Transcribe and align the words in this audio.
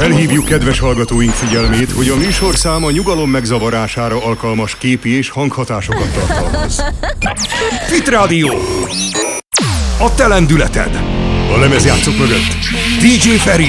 Felhívjuk 0.00 0.44
kedves 0.44 0.78
hallgatóink 0.78 1.32
figyelmét, 1.32 1.92
hogy 1.92 2.08
a 2.08 2.16
műsorszám 2.16 2.84
a 2.84 2.90
nyugalom 2.90 3.30
megzavarására 3.30 4.24
alkalmas 4.24 4.76
képi 4.76 5.16
és 5.16 5.28
hanghatásokat 5.28 6.12
tartalmaz. 6.12 6.84
Fit 7.86 8.08
Rádió! 8.08 8.48
A 9.98 10.14
te 10.14 10.26
lendületed! 10.26 11.00
A 11.54 11.58
lemezjátszók 11.58 12.16
mögött 12.18 12.54
DJ 13.00 13.28
Feri! 13.28 13.68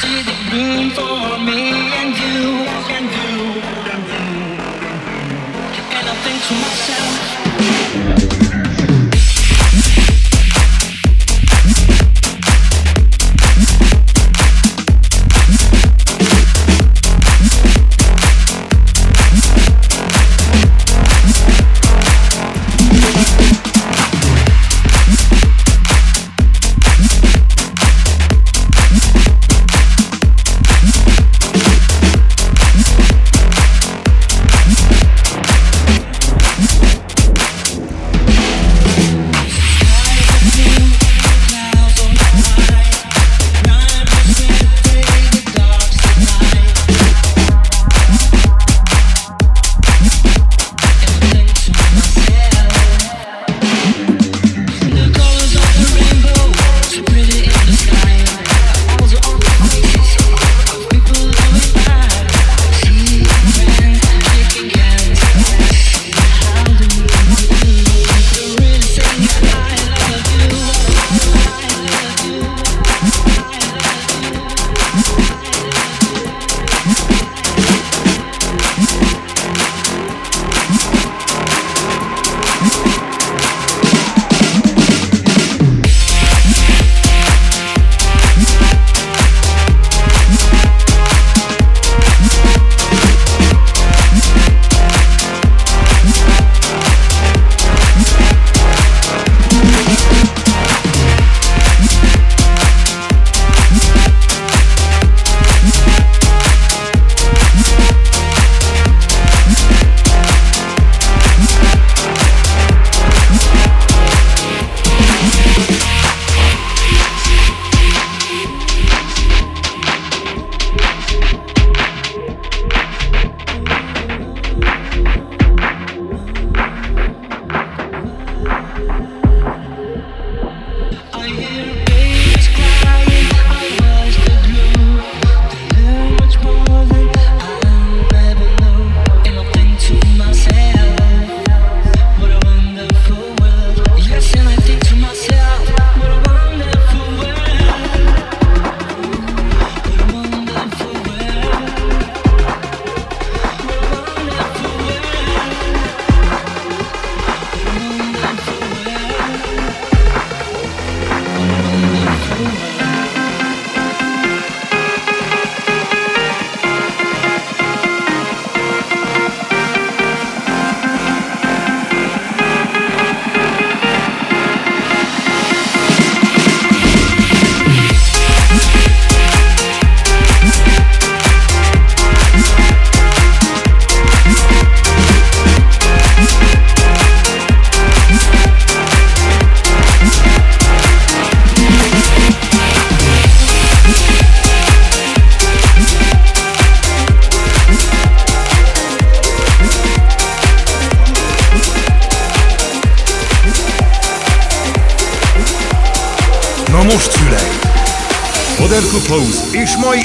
for 0.00 0.56
me 0.56 1.17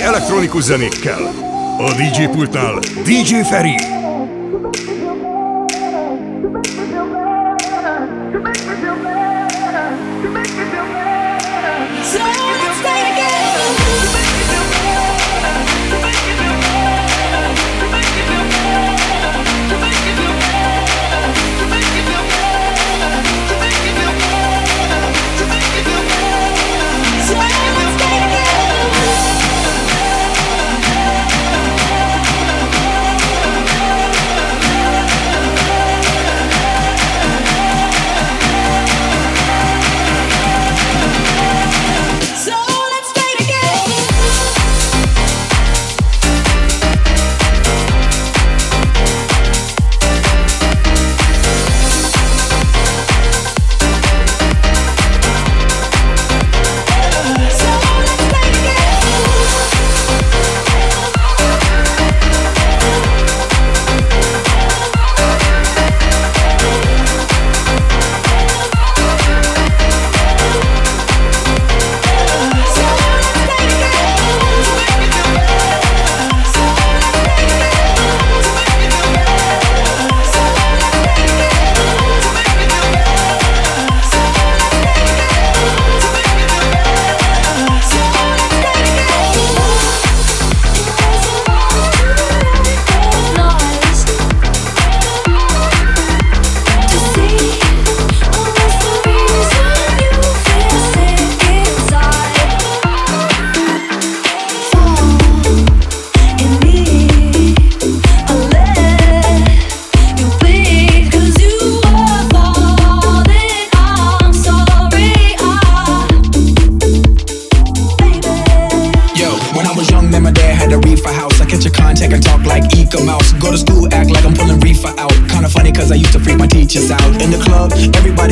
elektronikus 0.01 0.65
zenékkel. 0.65 1.29
A 1.77 1.93
DJ 1.93 2.25
pultnál 2.25 2.79
DJ 2.79 3.41
Feree. 3.49 3.92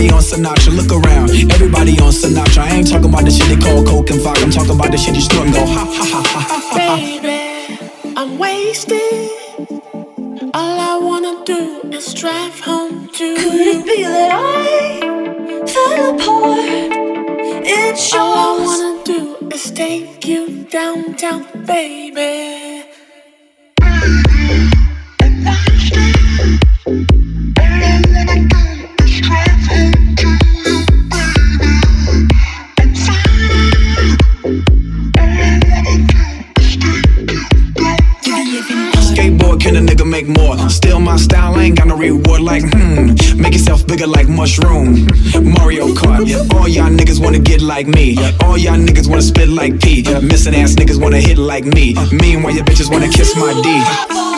Everybody 0.02 0.10
on 0.12 0.22
Sinatra. 0.22 0.76
Look 0.76 1.06
around, 1.06 1.30
everybody 1.52 1.92
on 2.00 2.12
Sinatra. 2.12 2.64
I 2.64 2.76
ain't 2.76 2.90
talking 2.90 3.10
about 3.10 3.26
the 3.26 3.32
shit 3.32 3.48
they 3.48 3.58
call 3.58 3.84
Coke 3.84 4.10
and 4.10 4.22
Vodka. 4.22 4.42
I'm 4.44 4.52
talking 4.52 4.76
about 4.76 4.92
the 4.92 4.98
shit 4.98 5.16
you 5.16 5.22
snort 5.22 5.46
and 5.46 5.54
go 5.54 5.66
ha 5.66 5.86
ha 5.86 6.06
ha 6.14 6.24
ha 6.26 6.42
ha. 6.50 6.60
ha. 6.72 6.98
Baby, 6.98 8.14
I'm 8.18 8.38
wasted. 8.38 9.30
All 10.54 10.80
I 10.80 10.98
wanna 11.02 11.44
do 11.46 11.90
is 11.94 12.14
drive 12.14 12.60
home 12.60 13.08
to 13.10 13.36
Could 13.36 13.68
it 13.76 13.86
be 13.86 14.04
that 14.04 14.32
I 14.34 15.66
fell 15.68 16.16
apart? 16.16 16.92
It's 17.64 18.14
All 18.14 18.34
I 18.34 18.66
wanna 18.66 19.04
do 19.04 19.50
is 19.54 19.72
take 19.72 20.28
you 20.28 20.64
downtown, 20.66 21.46
baby. 21.66 22.31
Bigger 43.92 44.08
like 44.08 44.30
mushroom. 44.30 45.06
Mario 45.44 45.88
Kart, 45.94 46.24
all 46.54 46.68
y'all 46.68 46.90
niggas 46.90 47.22
wanna 47.22 47.40
get 47.40 47.62
like 47.62 47.88
me. 47.88 48.16
All 48.42 48.58
y'all 48.58 48.78
niggas 48.78 49.10
wanna 49.10 49.22
spit 49.22 49.50
like 49.50 49.82
P. 49.82 50.02
Missing 50.22 50.56
ass 50.56 50.76
niggas 50.76 51.00
wanna 51.02 51.20
hit 51.20 51.38
like 51.38 51.66
me. 51.66 51.94
Meanwhile, 52.12 52.56
your 52.56 52.64
bitches 52.64 52.90
wanna 52.90 53.10
kiss 53.10 53.36
my 53.36 53.52
D. 53.62 54.31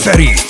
DJ 0.00 0.49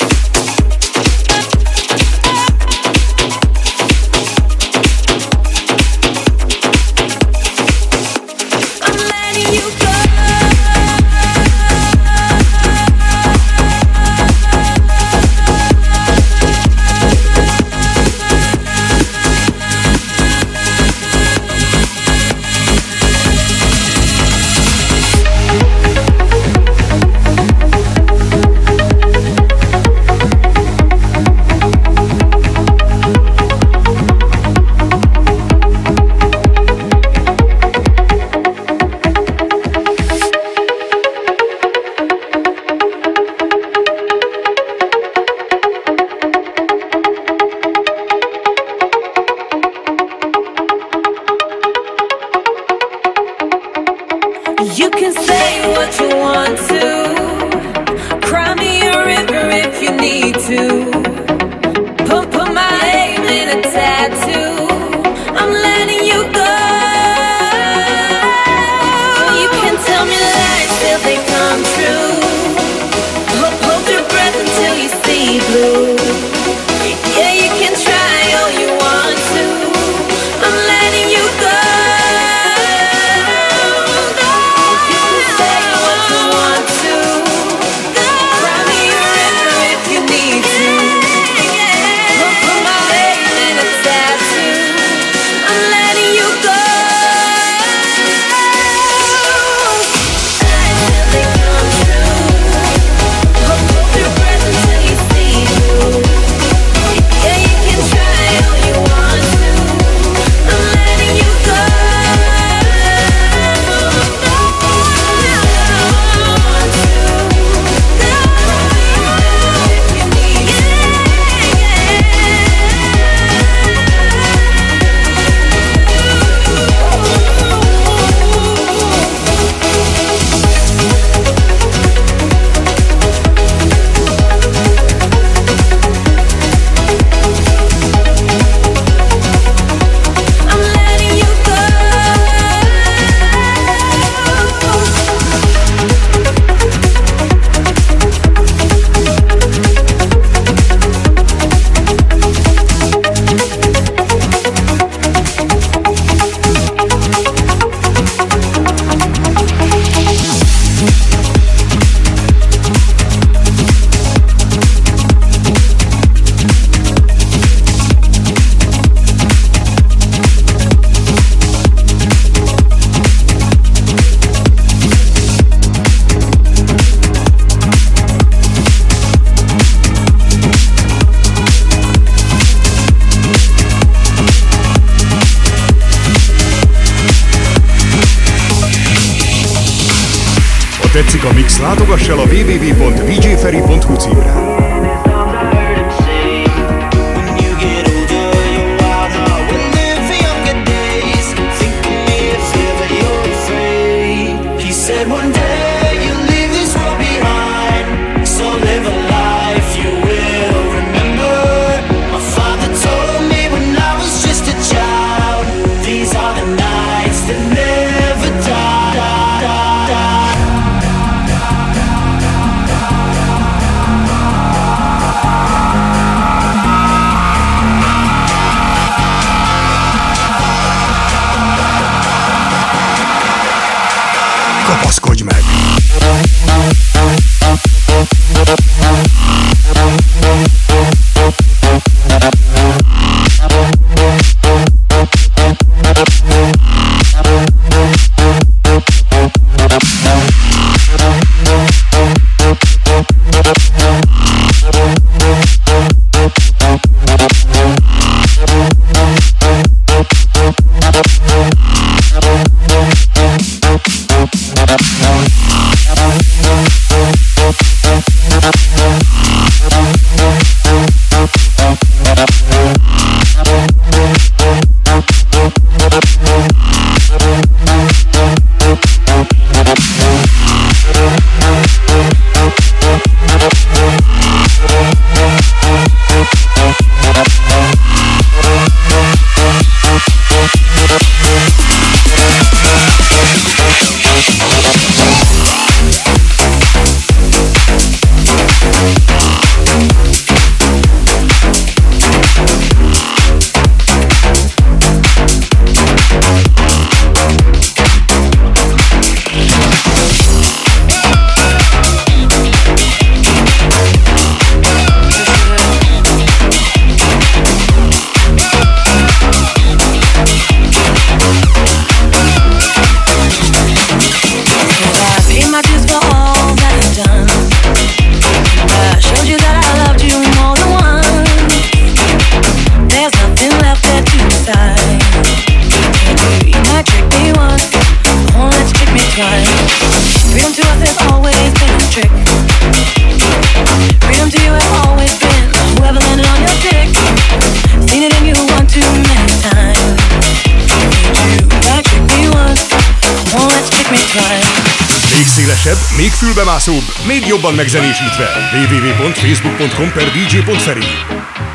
még 355.96 356.10
fülbemászóbb, 356.10 356.82
még 357.06 357.26
jobban 357.26 357.54
megzenésítve. 357.54 358.28
www.facebook.com 358.52 359.92
per 359.92 360.10
dj.feri 360.10 360.84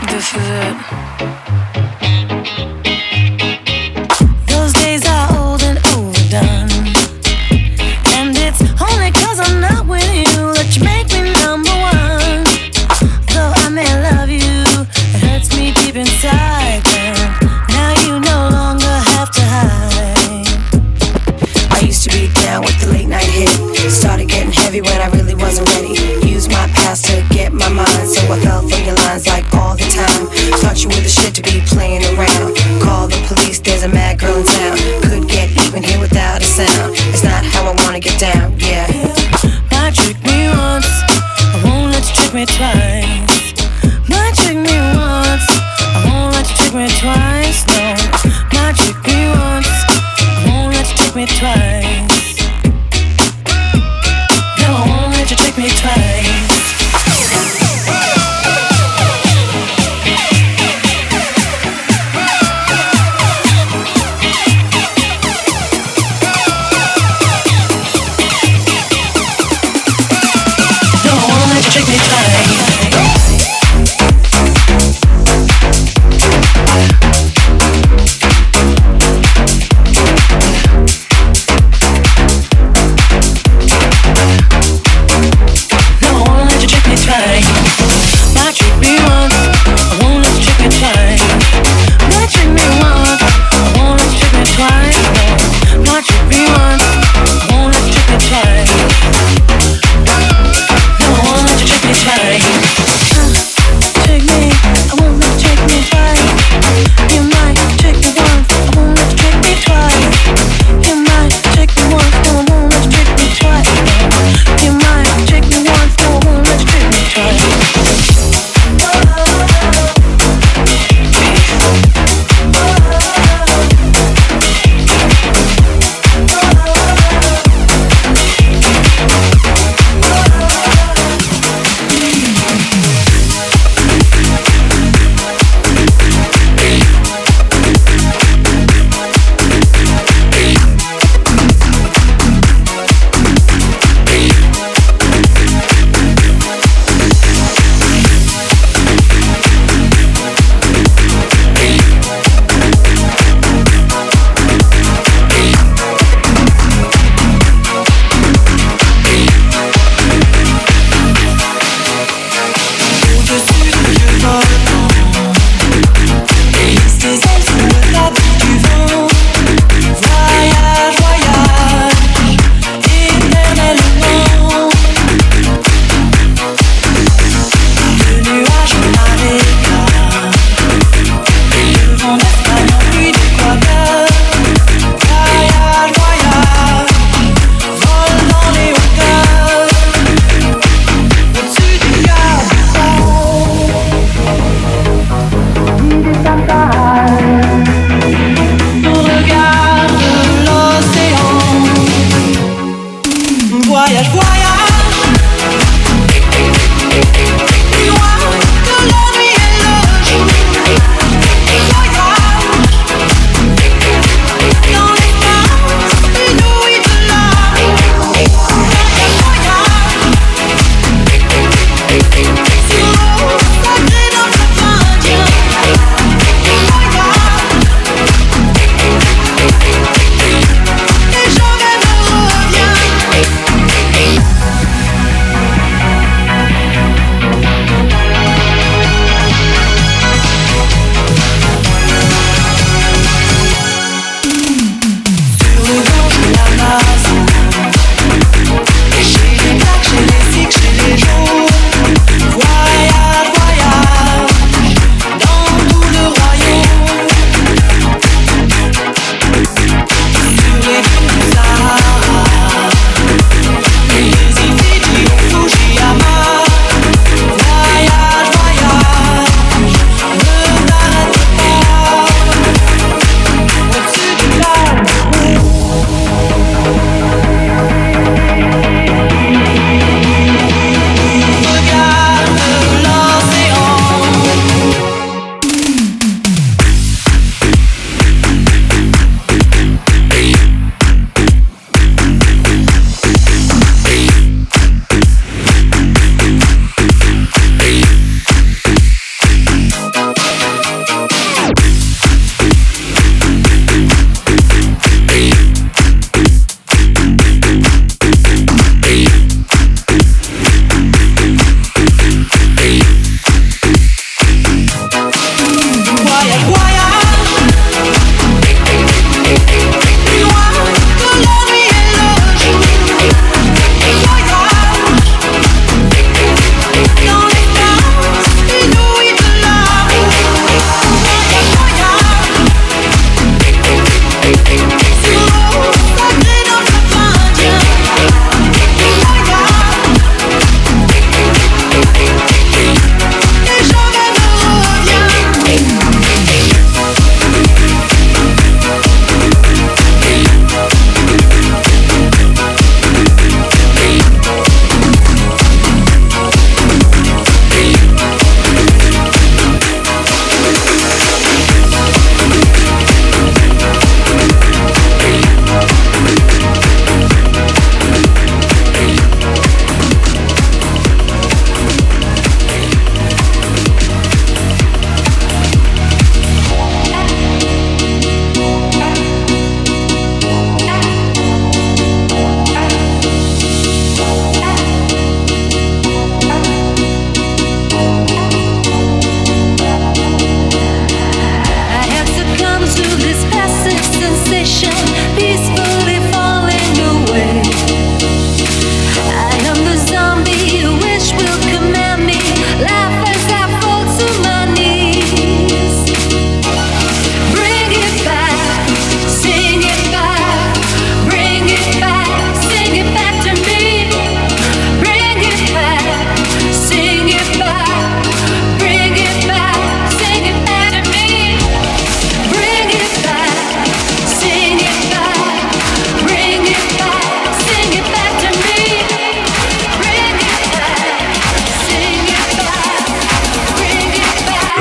This 0.06 0.32
is. 0.34 1.35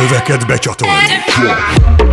nyelveket 0.04 0.46
becsatolni. 0.46 2.03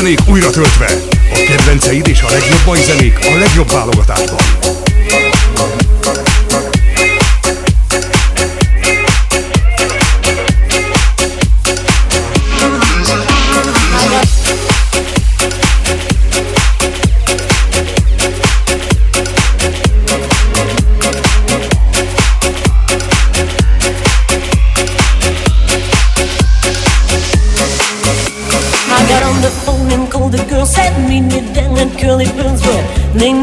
Zenék 0.00 0.20
újra 0.28 0.50
töltve. 0.50 0.86
A 1.32 1.44
kedvenceid 1.46 2.08
és 2.08 2.22
a 2.22 2.30
legjobb 2.30 2.66
mai 2.66 2.82
zenék 2.82 3.18
a 3.18 3.38
legjobb 3.38 3.70
válogatásban. 3.70 4.79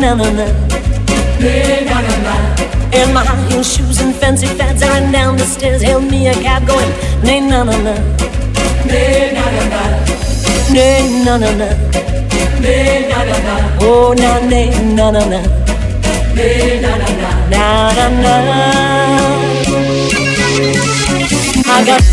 Na 0.08 0.15
na 0.15 0.32
na. 0.32 0.46
In 2.93 3.13
my 3.13 3.24
high 3.26 3.50
heel 3.50 3.63
shoes 3.63 4.00
and 4.00 4.15
fancy 4.15 4.48
fads, 4.48 4.82
I 4.82 4.88
ran 4.88 5.12
down 5.12 5.36
the 5.36 5.43
stairs, 5.43 5.82
hailed 5.82 6.10
me 6.10 6.28
a 6.28 6.34
cab, 6.34 6.65
going 6.65 6.91
nay 7.24 7.41
na 7.41 7.63
na 7.63 7.76
na. 7.86 7.93
Nay 8.88 9.34
na 9.36 9.43
na 9.56 9.63
na. 9.74 9.82
Nay 10.72 11.24
na 11.26 11.38
na 11.38 11.50
na. 11.60 11.67
Nay 12.63 13.08
na 13.10 13.20
na 13.30 13.38
na. 13.48 13.56
Oh 13.82 14.13
na 14.17 14.39
nay 14.48 14.70
na 14.96 15.12
na 15.12 15.24
na. 15.28 15.41
Nay 16.38 16.80
na 16.84 16.91
na 17.02 17.10
na. 17.22 17.30
Na 17.52 17.65
na 17.98 18.08
na. 18.24 18.36
I 21.70 21.84
got. 21.86 22.04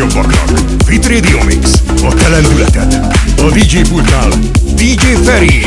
legjobbaknak. 0.00 0.60
Fit 0.86 1.06
Radio 1.06 1.44
Mix. 1.44 1.82
A 2.02 2.08
te. 2.70 2.86
A 3.42 3.50
DJ 3.50 3.88
pultnál 3.88 4.32
DJ 4.74 5.04
Feri. 5.24 5.66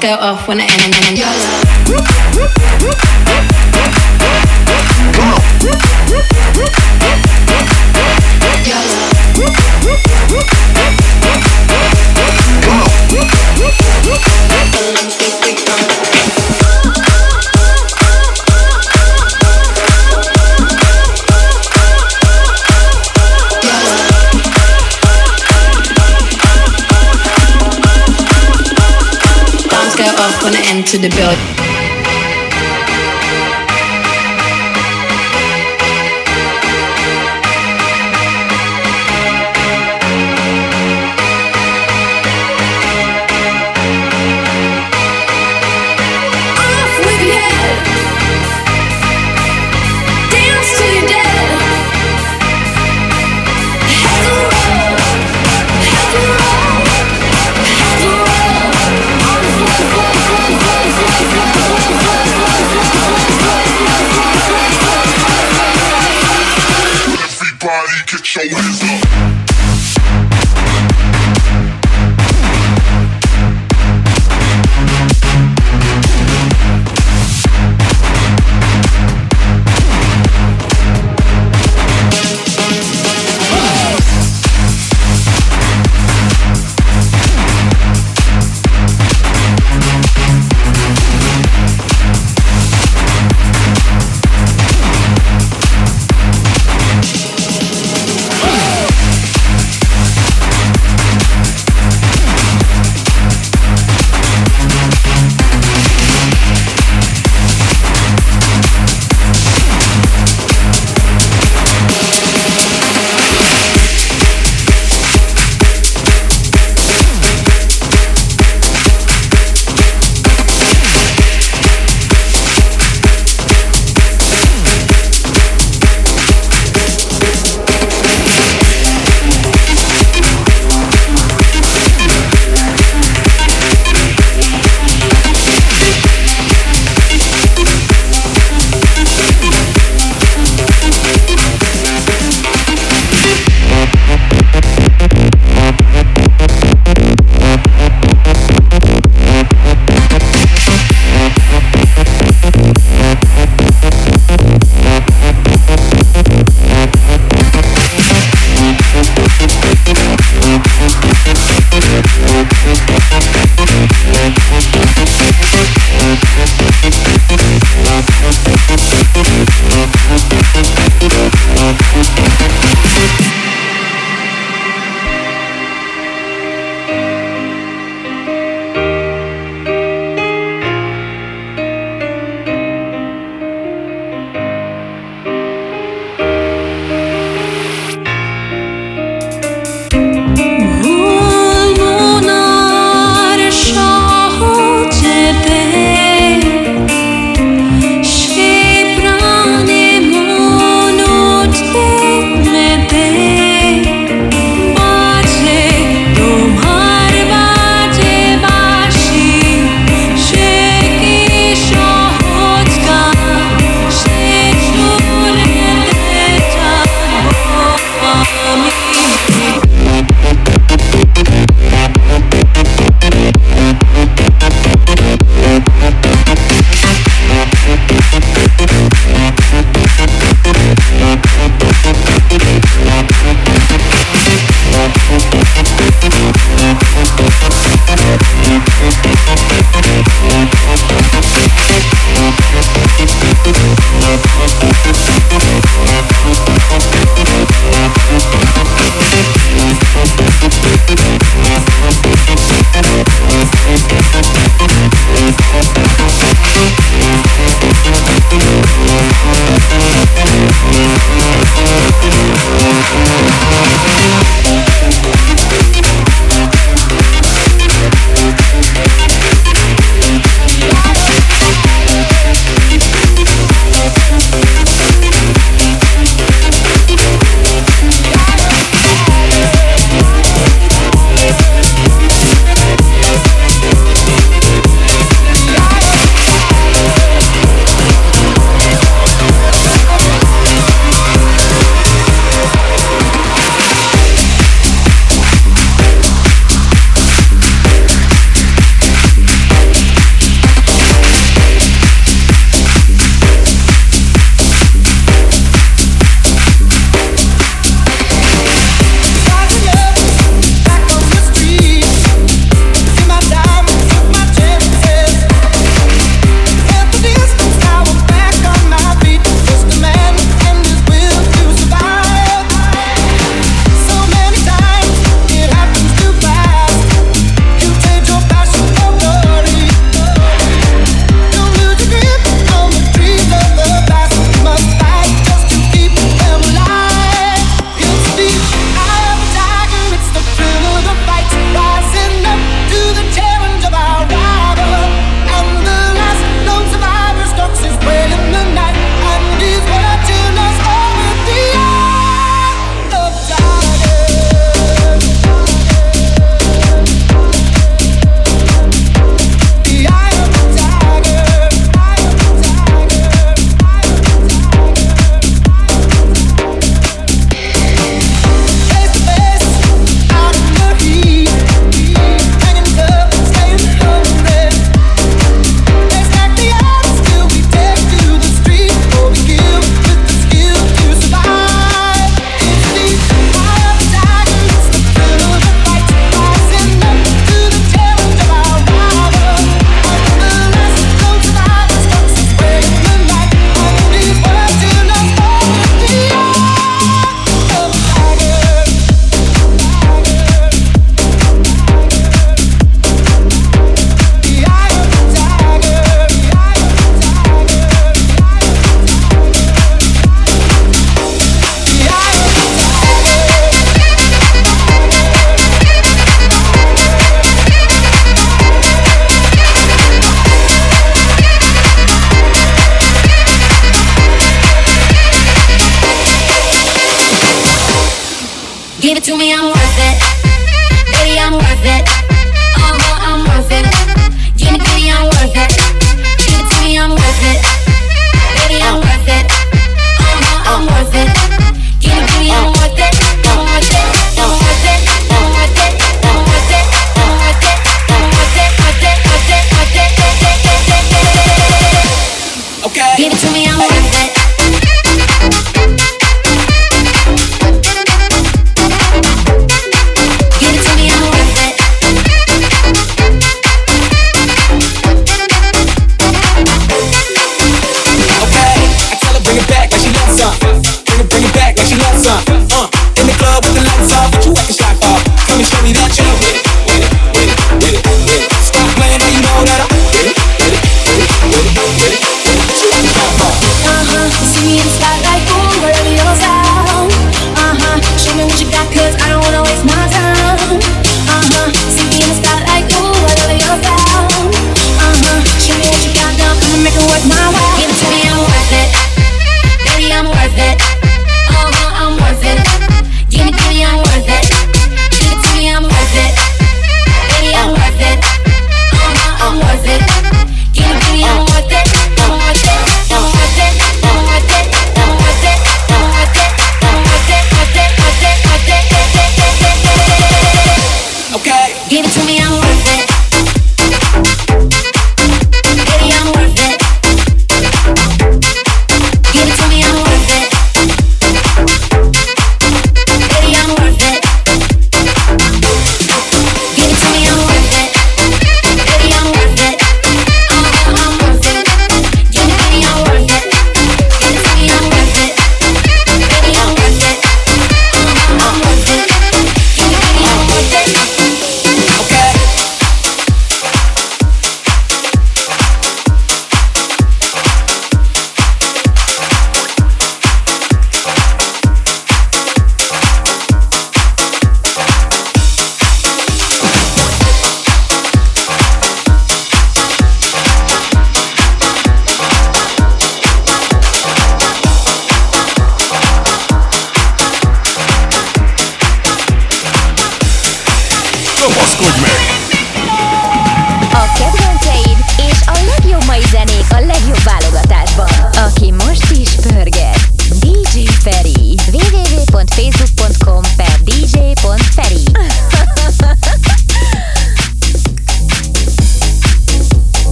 Go 0.00 0.14
off 0.14 0.48
when 0.48 0.58
I 0.60 0.64
enter. 0.64 1.22
Come 1.22 1.54
on. 1.54 1.59
To 30.82 30.98
the 30.98 31.08
building. 31.10 31.69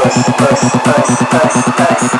us, 0.00 0.24
us, 0.44 0.74
us, 0.84 1.22
us, 1.32 1.80
us. 1.80 2.19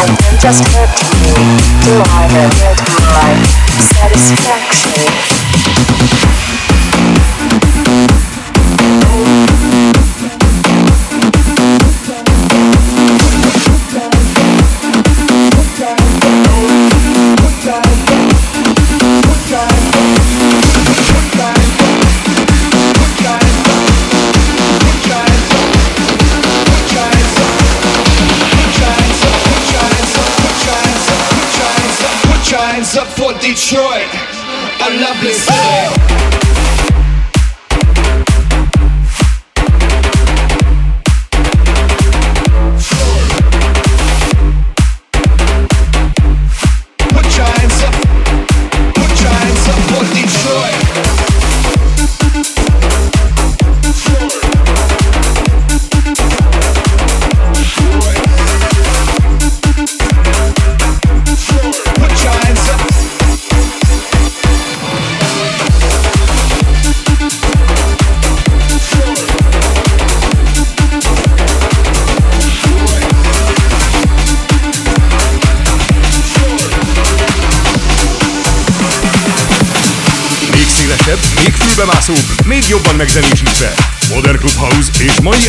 I 0.00 0.08
can 0.16 0.32
just 0.40 0.64
hurt 0.72 0.96
you 0.96 1.12
till 1.84 2.00
I 2.08 2.24
get 2.32 2.48
my 3.12 3.36
satisfaction. 3.76 5.04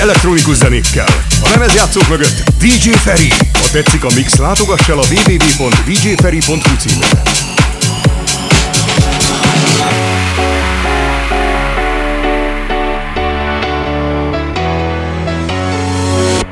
Elektronikus 0.01 0.57
zenékkel. 0.57 1.05
A 1.43 1.49
lemezjátszók 1.49 2.07
mögött 2.07 2.43
DJ 2.57 2.89
Feree. 2.89 3.35
Ha 3.53 3.69
tetszik 3.71 4.03
a 4.03 4.09
mix, 4.15 4.35
látogass 4.35 4.87
el 4.87 4.97
a 4.97 5.01
www.djferee.hu 5.01 6.75
címre. 6.79 7.07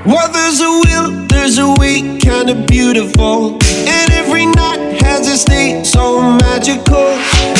Well, 0.05 0.29
there's 0.31 0.61
a 0.61 0.69
will, 0.69 1.25
there's 1.27 1.57
a 1.57 1.73
way, 1.79 2.17
kinda 2.17 2.53
beautiful. 2.65 3.57
And 3.87 4.11
every 4.11 4.45
night 4.45 5.01
has 5.03 5.27
a 5.27 5.37
state 5.37 5.85
so 5.85 6.21
magical. 6.21 7.17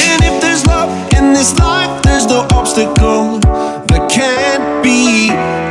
And 0.10 0.24
if 0.24 0.40
there's 0.42 0.66
love 0.66 0.90
in 1.18 1.34
this 1.34 1.52
life, 1.58 2.02
there's 2.02 2.26
no 2.28 2.46
obstacle 2.54 3.40
that 3.88 4.10
can't 4.10 4.84
be 4.84 5.49